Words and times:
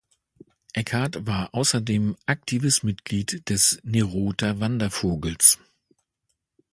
Eckhardt 0.73 1.27
war 1.27 1.53
außerdem 1.53 2.17
aktives 2.25 2.81
Mitglied 2.81 3.47
des 3.49 3.79
Nerother 3.83 4.59
Wandervogels. 4.59 5.59